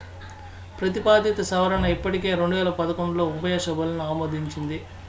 ప్రతిపాదిత 0.77 1.41
సవరణ 1.49 1.83
ఇప్పటికే 1.87 2.31
2011లో 2.37 3.25
ఉభయ 3.35 3.57
సభలను 3.67 4.03
ఆమోదించింది 4.09 4.79